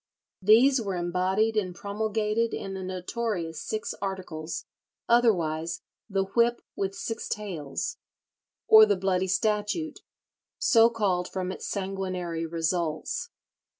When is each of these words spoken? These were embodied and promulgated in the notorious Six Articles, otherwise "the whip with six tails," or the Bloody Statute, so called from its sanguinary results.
These 0.41 0.81
were 0.81 0.95
embodied 0.95 1.55
and 1.55 1.75
promulgated 1.75 2.55
in 2.55 2.73
the 2.73 2.81
notorious 2.81 3.61
Six 3.61 3.93
Articles, 4.01 4.65
otherwise 5.07 5.81
"the 6.09 6.23
whip 6.23 6.63
with 6.75 6.95
six 6.95 7.29
tails," 7.29 7.97
or 8.67 8.87
the 8.87 8.97
Bloody 8.97 9.27
Statute, 9.27 9.99
so 10.57 10.89
called 10.89 11.27
from 11.27 11.51
its 11.51 11.67
sanguinary 11.67 12.47
results. 12.47 13.29